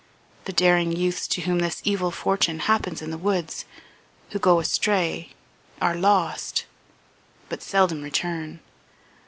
The 0.45 0.51
daring 0.51 0.93
youths 0.95 1.27
to 1.27 1.41
whom 1.41 1.59
this 1.59 1.79
evil 1.85 2.09
fortune 2.09 2.61
happens 2.61 3.03
in 3.03 3.11
the 3.11 3.19
woods, 3.19 3.65
who 4.31 4.39
go 4.39 4.59
astray 4.59 5.33
are 5.79 5.93
lost 5.93 6.65
but 7.49 7.61
seldom 7.61 8.01
return. 8.01 8.61